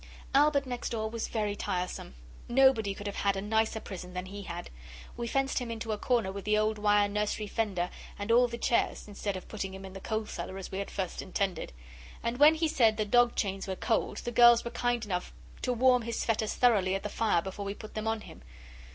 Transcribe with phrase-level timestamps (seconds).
[0.33, 2.15] Albert next door was very tiresome.
[2.49, 4.71] Nobody could have had a nicer prison than he had.
[5.15, 8.57] We fenced him into a corner with the old wire nursery fender and all the
[8.57, 11.71] chairs, instead of putting him in the coal cellar as we had first intended.
[12.23, 15.71] And when he said the dog chains were cold the girls were kind enough to
[15.71, 18.41] warm his fetters thoroughly at the fire before we put them on him.